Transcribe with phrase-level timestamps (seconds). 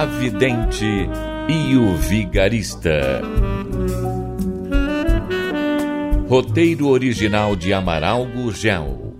[0.00, 1.10] A Vidente
[1.46, 3.20] e o Vigarista.
[6.26, 9.14] Roteiro original de Amaral Gurgel.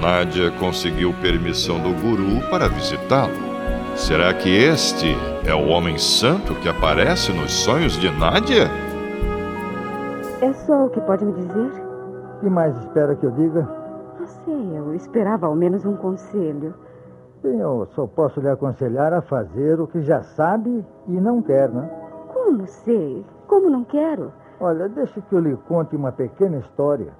[0.00, 3.36] Nádia conseguiu permissão do guru para visitá-lo.
[3.96, 8.89] Será que este é o homem santo que aparece nos sonhos de Nádia?
[10.42, 11.70] É só o que pode me dizer?
[12.36, 13.68] O que mais espera que eu diga?
[14.18, 16.72] Não sei, eu esperava ao menos um conselho.
[17.42, 21.68] Bem, eu só posso lhe aconselhar a fazer o que já sabe e não quer,
[21.68, 21.90] né?
[22.32, 23.24] Como sei?
[23.46, 24.32] Como não quero?
[24.58, 27.12] Olha, deixe que eu lhe conte uma pequena história.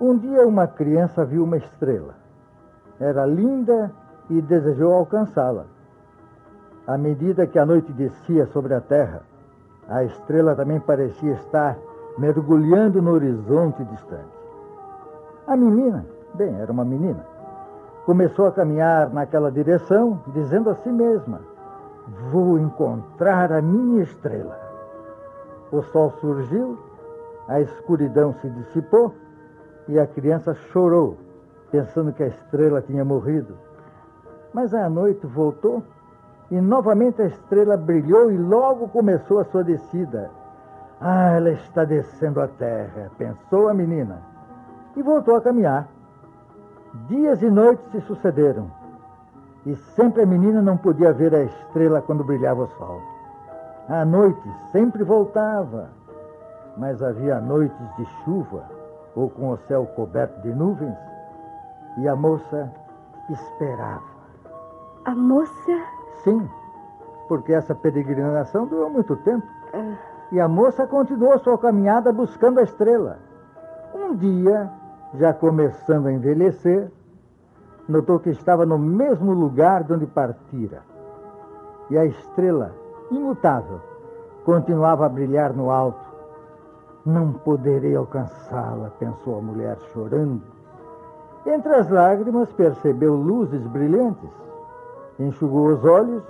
[0.00, 2.14] Um dia uma criança viu uma estrela.
[2.98, 3.92] Era linda
[4.30, 5.66] e desejou alcançá-la.
[6.86, 9.20] À medida que a noite descia sobre a terra,
[9.86, 11.76] a estrela também parecia estar
[12.18, 14.40] mergulhando no horizonte distante.
[15.46, 17.24] A menina, bem, era uma menina,
[18.04, 21.40] começou a caminhar naquela direção, dizendo a si mesma:
[22.30, 24.58] Vou encontrar a minha estrela.
[25.70, 26.78] O sol surgiu,
[27.48, 29.14] a escuridão se dissipou
[29.88, 31.16] e a criança chorou,
[31.70, 33.56] pensando que a estrela tinha morrido.
[34.52, 35.82] Mas a noite voltou
[36.50, 40.30] e novamente a estrela brilhou e logo começou a sua descida.
[41.00, 44.20] Ah, ela está descendo a terra, pensou a menina,
[44.94, 45.88] e voltou a caminhar.
[47.08, 48.70] Dias e noites se sucederam.
[49.64, 53.00] E sempre a menina não podia ver a estrela quando brilhava o sol.
[53.88, 55.88] A noite sempre voltava,
[56.76, 58.64] mas havia noites de chuva
[59.14, 60.96] ou com o céu coberto de nuvens,
[61.98, 62.70] e a moça
[63.30, 64.02] esperava.
[65.06, 65.82] A moça?
[66.22, 66.48] Sim,
[67.26, 69.46] porque essa peregrinação durou muito tempo.
[70.32, 73.18] E a moça continuou sua caminhada buscando a estrela.
[73.94, 74.70] Um dia,
[75.14, 76.90] já começando a envelhecer,
[77.88, 80.82] notou que estava no mesmo lugar de onde partira.
[81.90, 82.72] E a estrela,
[83.10, 83.80] imutável,
[84.44, 86.08] continuava a brilhar no alto.
[87.04, 90.42] Não poderei alcançá-la, pensou a mulher chorando.
[91.44, 94.30] Entre as lágrimas percebeu luzes brilhantes.
[95.18, 96.22] Enxugou os olhos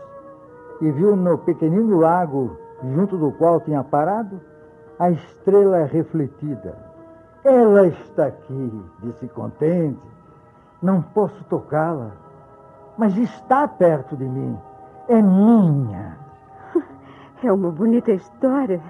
[0.80, 4.41] e viu no pequenino lago, junto do qual tinha parado,
[4.98, 6.74] a estrela refletida.
[7.42, 9.98] Ela está aqui, disse contente.
[10.82, 12.12] Não posso tocá-la,
[12.96, 14.58] mas está perto de mim.
[15.08, 16.18] É minha.
[17.42, 18.82] É uma bonita história,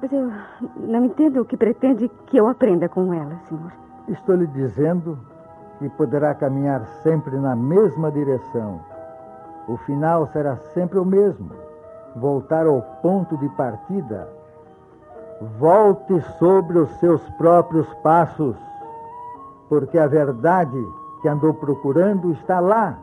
[0.00, 0.30] mas eu
[0.76, 3.72] não entendo o que pretende que eu aprenda com ela, senhor.
[4.06, 5.18] Estou lhe dizendo
[5.80, 8.80] que poderá caminhar sempre na mesma direção.
[9.66, 11.50] O final será sempre o mesmo.
[12.16, 14.28] Voltar ao ponto de partida.
[15.58, 18.56] Volte sobre os seus próprios passos,
[19.68, 20.82] porque a verdade
[21.20, 22.98] que andou procurando está lá,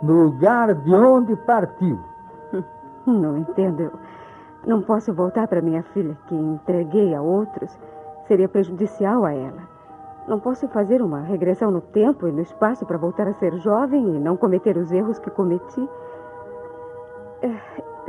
[0.00, 1.98] no lugar de onde partiu.
[3.04, 3.90] Não entendo.
[4.64, 7.76] Não posso voltar para minha filha, que entreguei a outros.
[8.26, 9.62] Seria prejudicial a ela.
[10.28, 14.16] Não posso fazer uma regressão no tempo e no espaço para voltar a ser jovem
[14.16, 15.88] e não cometer os erros que cometi.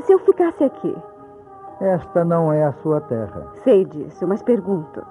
[0.06, 0.96] Se eu ficasse aqui,
[1.82, 3.48] Esta não é a sua terra.
[3.64, 5.02] sei disso, mas pergunto: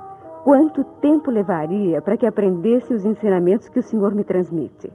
[0.45, 4.93] quanto tempo levaria para que aprendesse os ensinamentos que o senhor me transmite?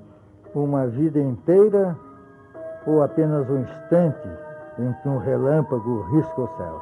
[0.54, 1.98] Uma vida inteira
[2.86, 4.28] ou apenas um instante
[4.80, 6.82] em que um relâmpago risca o céu?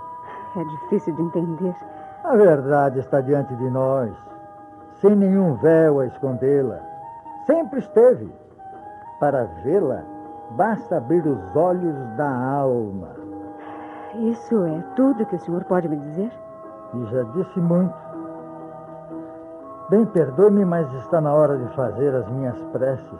[0.57, 1.75] É difícil de entender.
[2.24, 4.12] A verdade está diante de nós,
[4.95, 6.80] sem nenhum véu a escondê-la.
[7.45, 8.31] Sempre esteve.
[9.19, 10.03] Para vê-la,
[10.56, 13.09] basta abrir os olhos da alma.
[14.15, 16.31] Isso é tudo que o senhor pode me dizer?
[16.94, 17.94] E já disse muito.
[19.89, 23.19] Bem, perdoe-me, mas está na hora de fazer as minhas preces.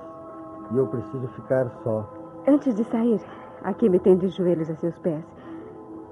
[0.72, 2.10] E eu preciso ficar só.
[2.48, 3.22] Antes de sair,
[3.63, 5.24] aqui me tem de joelhos a seus pés.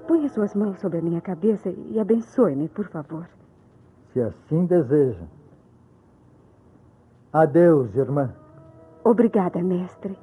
[0.06, 3.26] Ponha suas mãos sobre a minha cabeça e abençoe-me, por favor.
[4.12, 5.24] Se assim deseja.
[7.32, 8.34] Adeus, irmã.
[9.04, 10.18] Obrigada, mestre.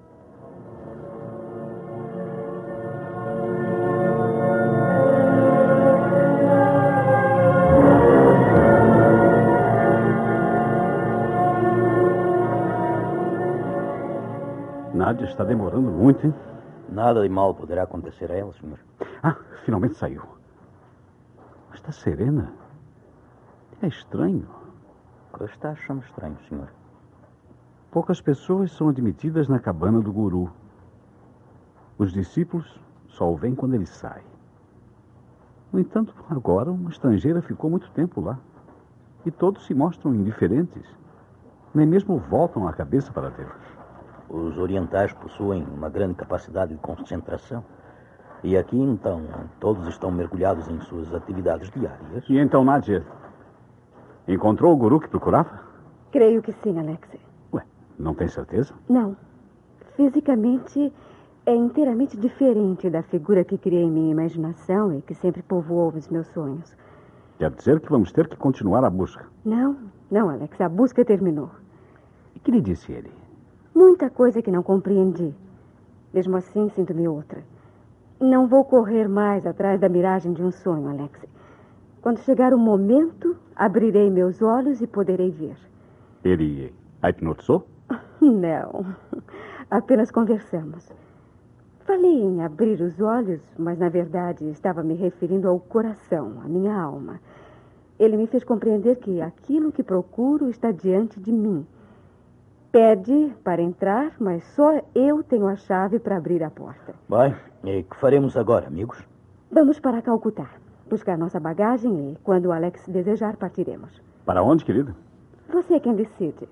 [14.98, 16.34] Nádia está demorando muito, hein?
[16.90, 18.80] Nada de mal poderá acontecer a ela, senhor.
[19.22, 20.24] Ah, finalmente saiu.
[21.70, 22.52] Mas está serena.
[23.80, 24.48] É estranho.
[25.32, 26.68] O que está achando estranho, senhor?
[27.92, 30.52] Poucas pessoas são admitidas na cabana do guru.
[31.98, 34.24] Os discípulos só o veem quando ele sai.
[35.72, 38.40] No entanto, agora uma estrangeira ficou muito tempo lá.
[39.26, 40.86] E todos se mostram indiferentes.
[41.72, 43.77] Nem mesmo voltam a cabeça para Deus.
[44.30, 47.64] Os orientais possuem uma grande capacidade de concentração.
[48.44, 49.24] E aqui, então,
[49.60, 52.24] todos estão mergulhados em suas atividades diárias.
[52.30, 53.06] E então, Nádia,
[54.28, 55.62] encontrou o guru que procurava?
[56.12, 57.22] Creio que sim, Alexei.
[57.54, 57.64] Ué,
[57.98, 58.74] não tem certeza?
[58.88, 59.16] Não.
[59.96, 60.94] Fisicamente,
[61.46, 66.08] é inteiramente diferente da figura que criei em minha imaginação e que sempre povoou os
[66.10, 66.76] meus sonhos.
[67.40, 69.26] Quer dizer que vamos ter que continuar a busca.
[69.46, 69.78] Não,
[70.12, 71.50] não, Alex, a busca terminou.
[72.36, 73.12] E que lhe disse ele?
[73.78, 75.36] Muita coisa que não compreendi.
[76.12, 77.44] Mesmo assim, sinto-me outra.
[78.20, 81.24] Não vou correr mais atrás da miragem de um sonho, Alex.
[82.02, 85.56] Quando chegar o momento, abrirei meus olhos e poderei ver.
[86.24, 87.68] Ele a hipnotizou?
[88.20, 88.84] Não.
[89.70, 90.92] Apenas conversamos.
[91.82, 96.76] Falei em abrir os olhos, mas na verdade estava me referindo ao coração, à minha
[96.76, 97.20] alma.
[98.00, 101.64] Ele me fez compreender que aquilo que procuro está diante de mim.
[102.72, 106.94] Pede para entrar, mas só eu tenho a chave para abrir a porta.
[107.10, 107.34] Bem,
[107.64, 109.02] e que faremos agora, amigos?
[109.50, 110.50] Vamos para Calcutá,
[110.90, 114.02] buscar nossa bagagem e, quando o Alex desejar, partiremos.
[114.26, 114.94] Para onde, querida?
[115.50, 116.48] Você é quem decide.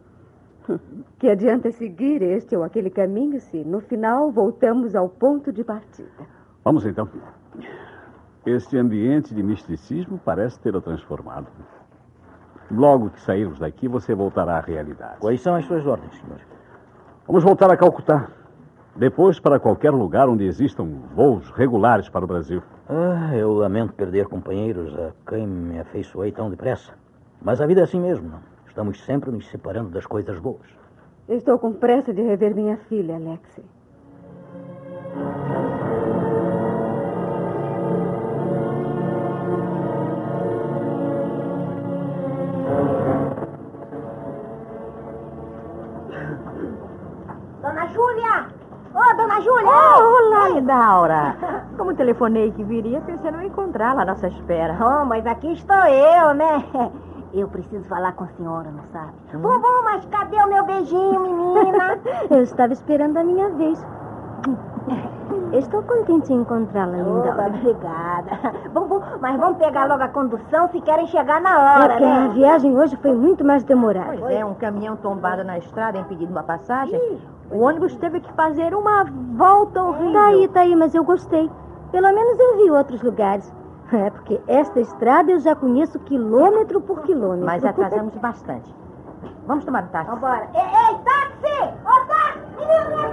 [1.19, 6.09] Que adianta seguir este ou aquele caminho se, no final, voltamos ao ponto de partida?
[6.63, 7.07] Vamos então.
[8.45, 11.47] Este ambiente de misticismo parece tê-lo transformado.
[12.71, 15.19] Logo que sairmos daqui, você voltará à realidade.
[15.19, 16.39] Quais são as suas ordens, senhor?
[17.27, 18.29] Vamos voltar a Calcutá.
[18.95, 22.63] Depois para qualquer lugar onde existam voos regulares para o Brasil.
[22.87, 26.93] Ah, eu lamento perder companheiros a quem me afeiçoei tão depressa.
[27.41, 28.29] Mas a vida é assim mesmo.
[28.29, 28.39] Não?
[28.67, 30.67] Estamos sempre nos separando das coisas boas.
[31.27, 33.65] Estou com pressa de rever minha filha, Alexei.
[49.35, 49.71] Dona Júlia!
[49.71, 51.35] Oh, olá, Idaura!
[51.77, 54.77] Como telefonei que viria, pensei não encontrá-la à nossa espera.
[54.79, 56.63] Oh, mas aqui estou eu, né?
[57.33, 59.11] Eu preciso falar com a senhora, não sabe?
[59.33, 59.41] Hum.
[59.41, 61.99] Bom, mas cadê o meu beijinho, menina?
[62.29, 63.85] eu estava esperando a minha vez.
[65.51, 67.31] Estou contente em encontrá-la, linda.
[67.31, 68.53] Opa, obrigada.
[68.73, 72.03] Bom, bom, mas vamos pegar logo a condução se querem chegar na hora, é que
[72.03, 72.25] né?
[72.25, 74.17] a viagem hoje foi muito mais demorada.
[74.19, 76.99] Pois é, um caminhão tombado na estrada impedindo uma passagem.
[76.99, 77.34] Ih.
[77.51, 79.05] O ônibus teve que fazer uma
[79.35, 80.13] volta horrível.
[80.13, 81.49] Tá aí, tá aí, mas eu gostei.
[81.91, 83.53] Pelo menos eu vi outros lugares.
[83.93, 87.45] É, porque esta estrada eu já conheço quilômetro por quilômetro.
[87.45, 88.73] Mas atrasamos bastante.
[89.45, 90.09] Vamos tomar um táxi.
[90.09, 90.49] Vambora.
[90.55, 91.73] Ei, ei táxi!
[91.85, 92.39] Ô, táxi!
[92.57, 93.11] Menino, vem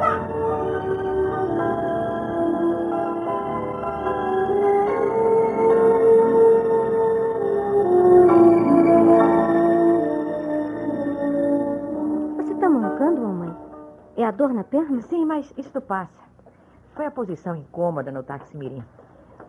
[14.33, 15.01] dor na perna?
[15.03, 16.21] Sim, mas isso passa.
[16.95, 18.83] Foi a posição incômoda no táxi mirim.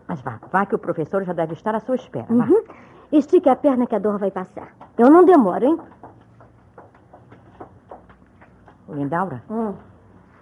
[0.08, 2.28] Mas vá, vá que o professor já deve estar à sua espera.
[2.30, 2.46] Vá.
[2.46, 2.64] Uhum.
[3.12, 4.70] Estique a perna que a dor vai passar.
[4.98, 5.78] Eu não demoro, hein?
[8.90, 9.74] Lindaura, Hum.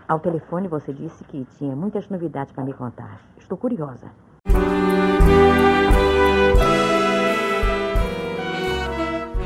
[0.07, 3.19] ao telefone você disse que tinha muitas novidades para me contar.
[3.38, 4.10] Estou curiosa.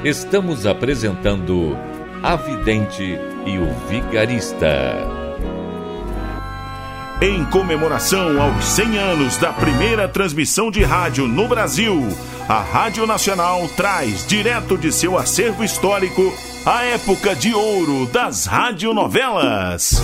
[0.03, 1.75] Estamos apresentando
[2.21, 5.25] A Vidente e o Vigarista.
[7.21, 12.07] Em comemoração aos 100 anos da primeira transmissão de rádio no Brasil,
[12.47, 16.33] a Rádio Nacional traz direto de seu acervo histórico
[16.65, 20.01] a época de ouro das radionovelas.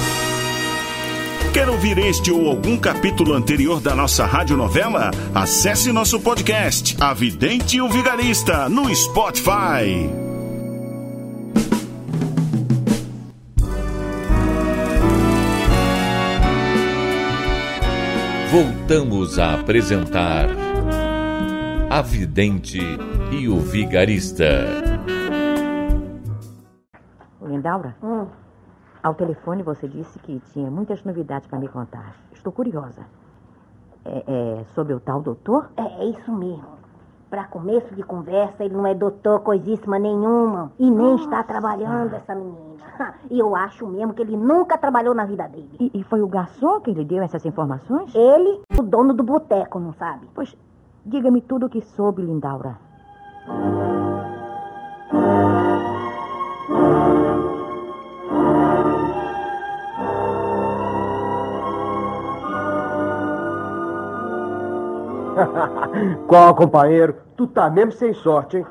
[1.53, 5.11] Quer ouvir este ou algum capítulo anterior da nossa radionovela?
[5.35, 10.20] Acesse nosso podcast, A Vidente e o Vigarista, no Spotify.
[18.51, 20.47] Voltamos a apresentar
[21.89, 22.79] A Vidente
[23.31, 24.45] e o Vigarista.
[27.41, 28.27] Lindaura, Hum.
[29.01, 32.15] ao telefone você disse que tinha muitas novidades para me contar.
[32.33, 33.05] Estou curiosa.
[34.03, 35.69] É, é sobre o tal doutor?
[35.77, 36.80] É, é isso mesmo.
[37.31, 40.73] Pra começo de conversa, ele não é doutor coisíssima nenhuma.
[40.77, 42.81] E nem está trabalhando essa menina.
[43.31, 45.71] E eu acho mesmo que ele nunca trabalhou na vida dele.
[45.79, 48.13] E, e foi o garçom que lhe deu essas informações?
[48.13, 50.27] Ele, o dono do boteco, não sabe?
[50.35, 50.53] Pois,
[51.05, 52.77] diga-me tudo o que soube, Lindaura.
[66.27, 67.15] Qual, companheiro?
[67.35, 68.65] Tu tá mesmo sem sorte, hein?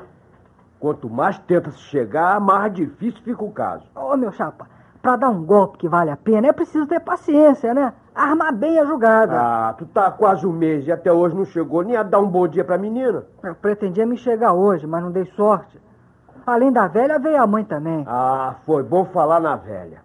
[0.79, 3.85] Quanto mais tenta se chegar, mais difícil fica o caso.
[3.95, 4.67] Ô, meu chapa,
[5.01, 7.93] pra dar um golpe que vale a pena, é preciso ter paciência, né?
[8.15, 9.39] Armar bem a jogada.
[9.39, 12.27] Ah, tu tá quase um mês e até hoje não chegou nem a dar um
[12.27, 13.23] bom dia pra menina.
[13.43, 15.79] Eu pretendia me chegar hoje, mas não dei sorte.
[16.45, 18.03] Além da velha, veio a mãe também.
[18.07, 19.99] Ah, foi bom falar na velha.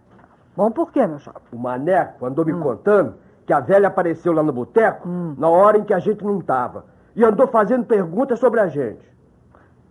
[0.55, 1.41] Bom por quê, meu chapa?
[1.51, 3.15] O Maneco andou me contando
[3.47, 5.09] que a velha apareceu lá no boteco
[5.39, 6.85] na hora em que a gente não tava.
[7.17, 9.01] E andou fazendo perguntas sobre a gente.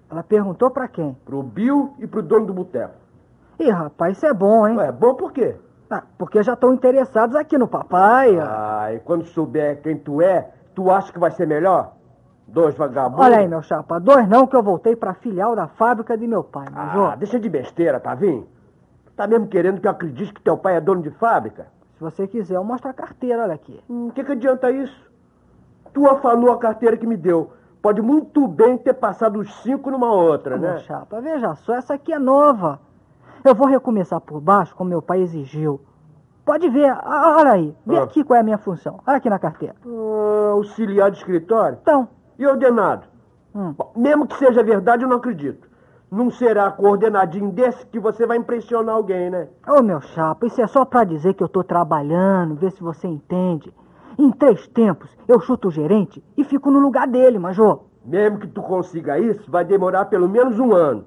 [0.10, 1.18] Ela perguntou pra quem?
[1.26, 2.94] Pro Bill e pro dono do boteco.
[3.60, 4.80] Ih, rapaz, isso é bom, hein?
[4.80, 5.56] É bom por quê?
[5.90, 8.38] Ah, porque já estão interessados aqui no papai.
[8.40, 11.94] Ah, e quando souber quem tu é, tu acha que vai ser melhor?
[12.48, 13.26] Dois vagabundos?
[13.26, 16.44] Olha aí, meu chapa, dois não que eu voltei pra filial da fábrica de meu
[16.44, 18.48] pai, Ah, deixa de besteira, Tavinho.
[19.16, 21.68] Tá mesmo querendo que eu acredite que teu pai é dono de fábrica?
[21.96, 23.82] Se você quiser, eu mostro a carteira, olha aqui.
[23.90, 25.10] O que, que adianta isso?
[25.96, 27.52] Tu afanou a carteira que me deu.
[27.82, 30.78] Pode muito bem ter passado os cinco numa outra, Ô, Meu né?
[30.80, 32.80] chapa, veja só, essa aqui é nova.
[33.46, 35.80] Eu vou recomeçar por baixo, como meu pai exigiu.
[36.44, 38.04] Pode ver, olha aí, vê Ah.
[38.04, 39.00] aqui qual é a minha função.
[39.08, 39.74] Olha aqui na carteira.
[39.88, 41.78] Ah, auxiliar de escritório?
[41.82, 43.08] Então, E ordenado?
[43.56, 43.74] Hum.
[43.78, 45.66] Bom, mesmo que seja verdade, eu não acredito.
[46.12, 49.48] Não será com ordenadinho desse que você vai impressionar alguém, né?
[49.66, 53.08] ô meu chapa, isso é só pra dizer que eu tô trabalhando, ver se você
[53.08, 53.74] entende.
[54.18, 57.82] Em três tempos, eu chuto o gerente e fico no lugar dele, Major.
[58.06, 61.06] Mesmo que tu consiga isso, vai demorar pelo menos um ano.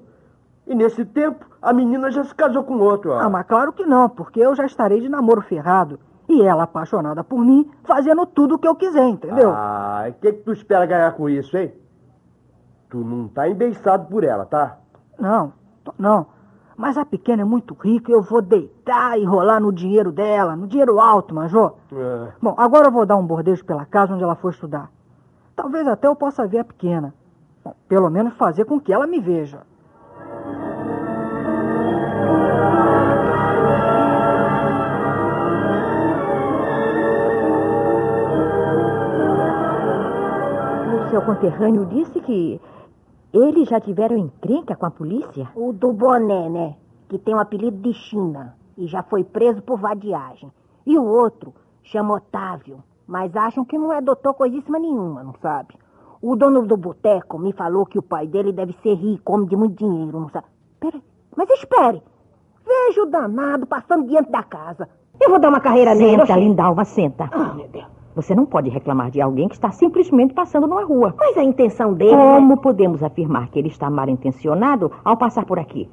[0.67, 3.21] E nesse tempo, a menina já se casou com outro, ó.
[3.21, 5.99] Ah, mas claro que não, porque eu já estarei de namoro ferrado.
[6.29, 9.51] E ela apaixonada por mim, fazendo tudo o que eu quiser, entendeu?
[9.55, 11.73] Ah, e o que, que tu espera ganhar com isso, hein?
[12.91, 14.77] Tu não tá embeiçado por ela, tá?
[15.19, 15.53] Não,
[15.99, 16.27] não.
[16.79, 20.55] Mas a pequena é muito rica e eu vou deitar e rolar no dinheiro dela,
[20.55, 21.75] no dinheiro alto, Major.
[21.93, 22.29] É.
[22.41, 24.89] Bom, agora eu vou dar um bordejo pela casa onde ela for estudar.
[25.57, 27.13] Talvez até eu possa ver a pequena.
[27.65, 29.67] Bom, pelo menos fazer com que ela me veja.
[40.95, 42.61] O seu conterrâneo disse que
[43.33, 45.49] eles já tiveram encrenca com a polícia?
[45.55, 46.77] O do boné, né?
[47.09, 50.51] Que tem o apelido de China e já foi preso por vadiagem.
[50.87, 55.75] E o outro chama Otávio, mas acham que não é doutor coisíssima nenhuma, não sabe?
[56.21, 59.57] O dono do boteco me falou que o pai dele deve ser rico, homem de
[59.57, 60.47] muito dinheiro, não sabe?
[60.81, 61.03] Peraí,
[61.37, 62.03] mas espere.
[62.67, 64.89] Veja o danado passando diante da casa.
[65.21, 66.21] Eu vou dar uma carreira nele.
[66.21, 66.37] Senta.
[66.37, 67.29] Lindalva, senta.
[67.33, 67.98] Ah, meu Deus.
[68.19, 71.15] Você não pode reclamar de alguém que está simplesmente passando numa rua.
[71.17, 72.17] Mas a intenção dele...
[72.17, 72.35] né?
[72.35, 75.89] Como podemos afirmar que ele está mal intencionado ao passar por aqui?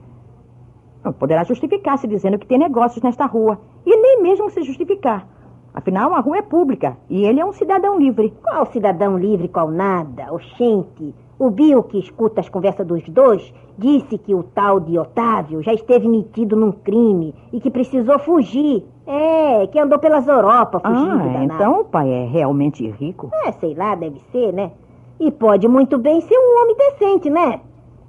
[1.04, 3.60] Não poderá justificar-se dizendo que tem negócios nesta rua.
[3.86, 5.28] E nem mesmo se justificar.
[5.72, 8.34] Afinal, a rua é pública e ele é um cidadão livre.
[8.42, 10.34] Qual cidadão livre, qual nada?
[10.34, 11.14] Oxente.
[11.38, 15.74] O Bill, que escuta as conversas dos dois, disse que o tal de Otávio já
[15.74, 18.86] esteve metido num crime e que precisou fugir.
[19.08, 21.44] É, que andou pelas Europa fugindo Ah, danado.
[21.54, 23.30] então o pai é realmente rico?
[23.46, 24.72] É, sei lá, deve ser, né?
[25.20, 27.60] E pode muito bem ser um homem decente, né?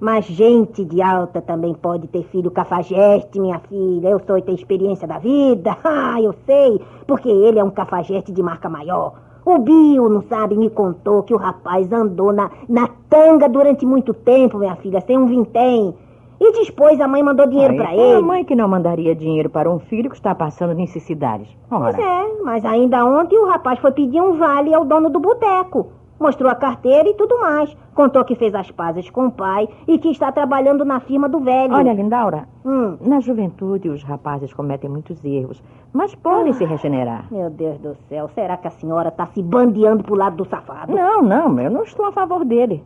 [0.00, 4.08] Mas gente de alta também pode ter filho cafajeste, minha filha.
[4.08, 5.76] Eu sou e tenho experiência da vida.
[5.84, 9.14] Ah, eu sei, porque ele é um cafajeste de marca maior.
[9.46, 14.12] O Bill, não sabe, me contou que o rapaz andou na, na tanga durante muito
[14.12, 15.94] tempo, minha filha, sem um vintém.
[16.40, 18.16] E depois a mãe mandou dinheiro é ele.
[18.16, 21.46] A mãe que não mandaria dinheiro para um filho que está passando necessidades.
[21.70, 25.20] Ora, Pois é, mas ainda ontem o rapaz foi pedir um vale ao dono do
[25.20, 25.92] boteco.
[26.18, 27.76] Mostrou a carteira e tudo mais.
[27.94, 31.40] Contou que fez as pazes com o pai e que está trabalhando na firma do
[31.40, 31.74] velho.
[31.74, 37.26] olha, Lindaura, Hum, na juventude os rapazes cometem muitos erros, mas podem se regenerar.
[37.30, 40.94] meu Deus do céu, será que a senhora está se bandeando pro lado do safado?
[40.94, 42.82] Não, não, eu não estou a favor dele.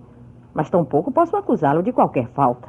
[0.52, 2.68] Mas tampouco posso acusá-lo de qualquer falta.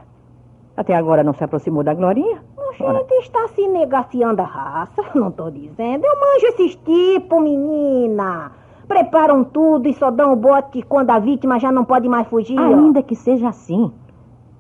[0.78, 2.42] Até agora não se aproximou da Glorinha?
[2.80, 5.04] Ora, Gente, está se negaciando a raça.
[5.14, 6.06] Não tô dizendo.
[6.06, 8.52] Eu manjo esses tipos, menina.
[8.92, 12.60] Preparam tudo e só dão o bote quando a vítima já não pode mais fugir.
[12.60, 12.62] ó.
[12.62, 13.90] ainda que seja assim.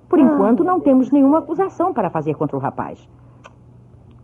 [0.08, 3.06] Por Ah, enquanto, não temos nenhuma acusação para fazer contra o rapaz.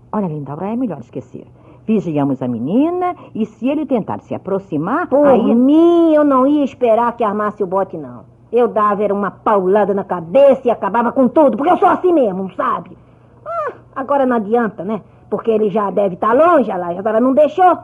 [0.09, 1.45] Olha, Lindaura, é melhor esquecer.
[1.85, 5.53] Vigiamos a menina e se ele tentar se aproximar, Por aí...
[5.53, 8.23] mim, eu não ia esperar que armasse o bote, não.
[8.49, 12.13] Eu dava era uma paulada na cabeça e acabava com tudo, porque eu sou assim
[12.13, 12.97] mesmo, sabe?
[13.45, 15.01] Ah, agora não adianta, né?
[15.29, 17.77] Porque ele já deve estar tá longe, lá, agora não deixou.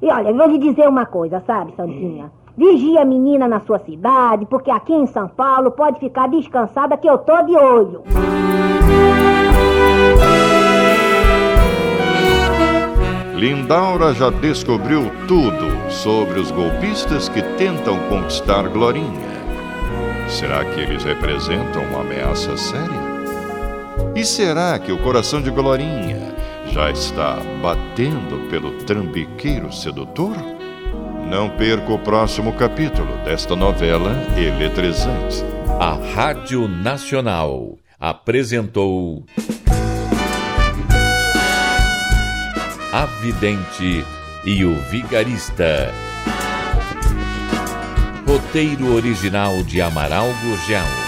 [0.00, 2.30] E olha, vou lhe dizer uma coisa, sabe, Santinha?
[2.56, 7.08] Vigia a menina na sua cidade, porque aqui em São Paulo pode ficar descansada que
[7.08, 8.02] eu tô de olho.
[13.34, 19.28] Lindaura já descobriu tudo sobre os golpistas que tentam conquistar Glorinha.
[20.28, 23.08] Será que eles representam uma ameaça séria?
[24.14, 26.34] E será que o coração de Glorinha
[26.78, 30.36] já está batendo pelo trambiqueiro sedutor?
[31.28, 35.42] Não perca o próximo capítulo desta novela eletrizante.
[35.80, 39.26] A Rádio Nacional apresentou.
[42.92, 44.04] A Vidente
[44.44, 45.92] e o Vigarista.
[48.24, 51.07] Roteiro original de Amaral Gurgel.